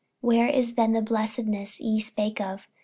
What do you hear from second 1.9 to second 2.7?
spake of?